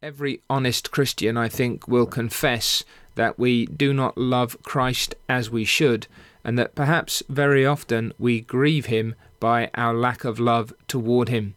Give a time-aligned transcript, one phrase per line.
[0.00, 2.84] Every honest Christian, I think, will confess
[3.16, 6.06] that we do not love Christ as we should,
[6.44, 11.56] and that perhaps very often we grieve him by our lack of love toward him.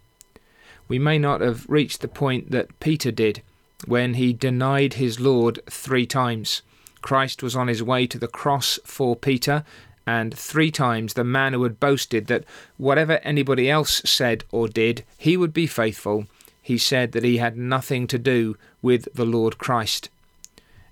[0.87, 3.43] We may not have reached the point that Peter did
[3.85, 6.63] when he denied his Lord three times.
[7.03, 9.63] Christ was on his way to the cross for Peter,
[10.07, 12.45] and three times the man who had boasted that
[12.77, 16.25] whatever anybody else said or did, he would be faithful
[16.61, 20.09] he said that he had nothing to do with the Lord Christ.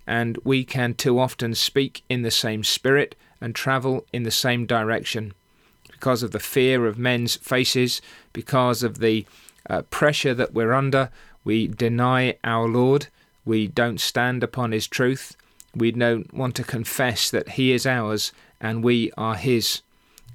[0.07, 4.65] And we can too often speak in the same spirit and travel in the same
[4.65, 5.33] direction
[5.87, 8.01] because of the fear of men's faces,
[8.33, 9.25] because of the
[9.69, 11.09] uh, pressure that we're under.
[11.43, 13.07] We deny our Lord,
[13.45, 15.35] we don't stand upon his truth,
[15.75, 19.81] we don't want to confess that he is ours and we are his.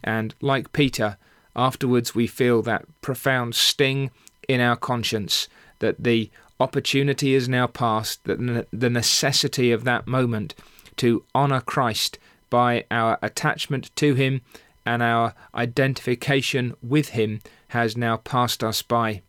[0.03, 1.17] And like Peter,
[1.57, 4.11] afterwards we feel that profound sting
[4.49, 5.49] in our conscience
[5.79, 6.31] that the
[6.61, 10.55] opportunity is now past, that the necessity of that moment
[10.97, 12.19] to honour Christ
[12.51, 14.41] by our attachment to Him
[14.87, 19.23] and our identification with Him has now passed us by.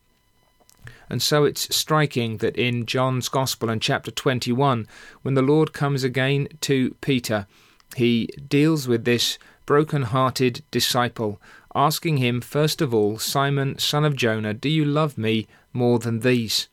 [1.10, 4.88] And so it's striking that in John's Gospel in chapter 21,
[5.22, 7.48] when the Lord comes again to Peter,
[7.96, 11.40] he deals with this broken hearted disciple
[11.76, 16.22] asking him, first of all, Simon, son of Jonah, do you love me more than
[16.22, 16.70] these?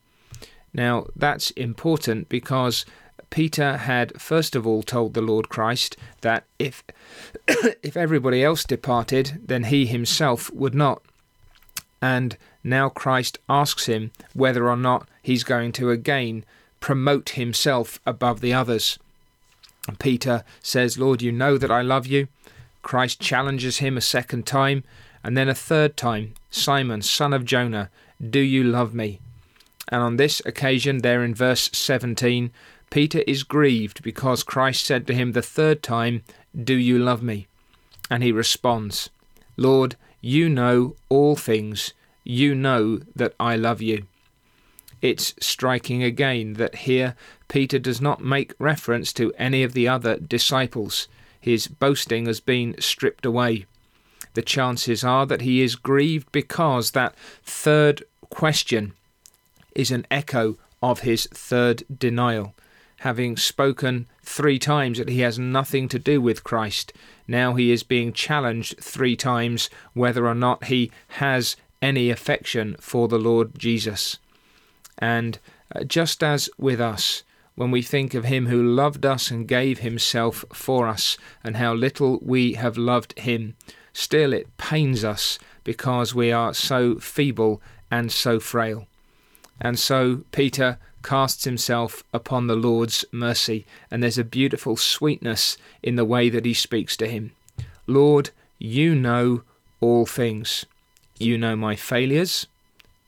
[0.73, 2.85] Now, that's important because
[3.29, 6.83] Peter had first of all told the Lord Christ that if
[7.47, 11.01] if everybody else departed, then he himself would not.
[12.01, 16.45] And now Christ asks him whether or not he's going to again
[16.79, 18.99] promote himself above the others.
[19.99, 22.27] Peter says, Lord, you know that I love you.
[22.83, 24.83] Christ challenges him a second time,
[25.23, 27.89] and then a third time Simon, son of Jonah,
[28.21, 29.19] do you love me?
[29.87, 32.51] And on this occasion, there in verse 17,
[32.91, 36.23] Peter is grieved because Christ said to him the third time,
[36.55, 37.47] Do you love me?
[38.09, 39.09] And he responds,
[39.57, 41.93] Lord, you know all things.
[42.23, 44.05] You know that I love you.
[45.01, 47.15] It's striking again that here
[47.47, 51.07] Peter does not make reference to any of the other disciples
[51.43, 53.65] his boasting has been stripped away.
[54.33, 58.93] The chances are that he is grieved because that third question
[59.75, 62.55] is an echo of his third denial.
[62.99, 66.93] Having spoken three times that he has nothing to do with Christ,
[67.27, 73.09] now he is being challenged three times whether or not he has any affection for
[73.09, 74.17] the Lord Jesus.
[74.97, 75.39] And
[75.75, 77.23] uh, just as with us,
[77.55, 81.73] when we think of him who loved us and gave himself for us, and how
[81.73, 83.55] little we have loved him.
[83.93, 87.61] Still, it pains us because we are so feeble
[87.91, 88.87] and so frail.
[89.61, 95.95] And so Peter casts himself upon the Lord's mercy, and there's a beautiful sweetness in
[95.95, 97.33] the way that he speaks to him.
[97.85, 99.43] Lord, you know
[99.79, 100.65] all things.
[101.19, 102.47] You know my failures.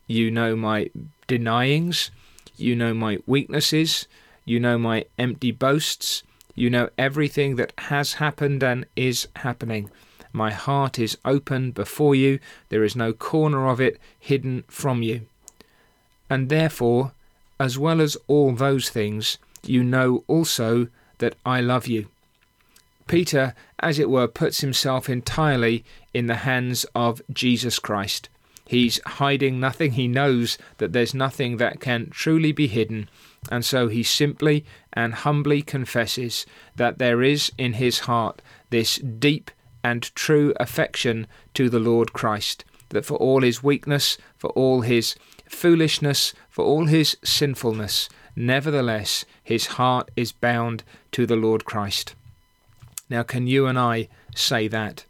[0.08, 0.92] You know my
[1.28, 2.12] denyings.
[2.58, 4.08] You know my weaknesses.
[4.46, 6.24] You know my empty boasts.
[6.54, 9.90] You know everything that has happened and is happening.
[10.32, 12.40] My heart is open before you.
[12.70, 15.22] There is no corner of it hidden from you.
[16.30, 17.14] And therefore,
[17.60, 22.08] as well as all those things, you know also that I love you.
[23.08, 28.30] Peter, as it were, puts himself entirely in the hands of Jesus Christ.
[28.68, 29.92] He's hiding nothing.
[29.92, 33.08] He knows that there's nothing that can truly be hidden.
[33.52, 36.46] And so he simply and humbly confesses
[36.76, 39.52] that there is in his heart this deep
[39.84, 45.16] and true affection to the Lord Christ, that for all his weakness, for all his
[45.48, 52.16] foolishness, for all his sinfulness, nevertheless his heart is bound to the Lord Christ.
[53.10, 55.06] Now, can you and I say that?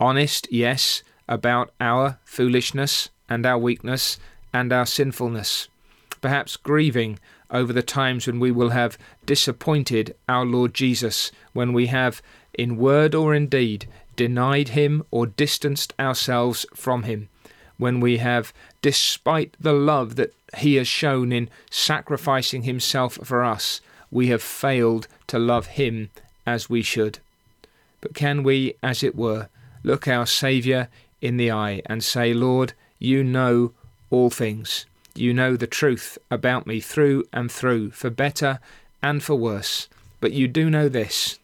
[0.00, 4.18] Honest, yes, about our foolishness and our weakness
[4.52, 5.68] and our sinfulness.
[6.20, 7.18] Perhaps grieving
[7.50, 12.20] over the times when we will have disappointed our Lord Jesus, when we have,
[12.54, 13.86] in word or in deed,
[14.16, 17.28] denied him or distanced ourselves from him,
[17.78, 18.52] when we have,
[18.82, 23.80] despite the love that he has shown in sacrificing himself for us,
[24.10, 26.10] we have failed to love him
[26.46, 27.18] as we should.
[28.00, 29.48] But can we, as it were,
[29.82, 30.88] look our Saviour
[31.20, 33.72] in the eye and say, Lord, you know
[34.10, 34.86] all things.
[35.18, 38.60] You know the truth about me through and through, for better
[39.02, 39.88] and for worse.
[40.20, 41.38] But you do know this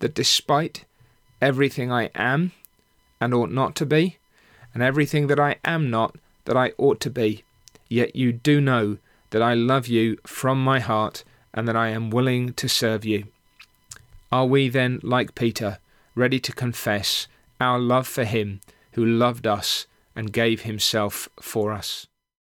[0.00, 0.84] that despite
[1.40, 2.52] everything I am
[3.20, 4.18] and ought not to be,
[4.74, 6.14] and everything that I am not
[6.44, 7.42] that I ought to be,
[7.88, 8.98] yet you do know
[9.30, 13.26] that I love you from my heart and that I am willing to serve you.
[14.30, 15.78] Are we then, like Peter,
[16.14, 17.28] ready to confess
[17.60, 18.60] our love for him
[18.92, 19.86] who loved us
[20.18, 22.08] and gave himself for us?